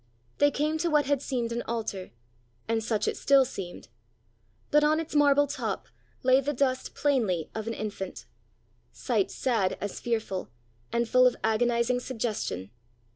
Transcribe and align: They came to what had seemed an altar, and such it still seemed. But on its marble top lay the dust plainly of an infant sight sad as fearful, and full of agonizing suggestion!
They 0.39 0.49
came 0.49 0.79
to 0.79 0.89
what 0.89 1.05
had 1.05 1.21
seemed 1.21 1.51
an 1.51 1.61
altar, 1.67 2.09
and 2.67 2.83
such 2.83 3.07
it 3.07 3.15
still 3.17 3.45
seemed. 3.45 3.87
But 4.71 4.83
on 4.83 4.99
its 4.99 5.13
marble 5.13 5.45
top 5.45 5.87
lay 6.23 6.41
the 6.41 6.53
dust 6.55 6.95
plainly 6.95 7.51
of 7.53 7.67
an 7.67 7.75
infant 7.75 8.25
sight 8.91 9.29
sad 9.29 9.77
as 9.79 9.99
fearful, 9.99 10.49
and 10.91 11.07
full 11.07 11.27
of 11.27 11.35
agonizing 11.43 11.99
suggestion! 11.99 12.71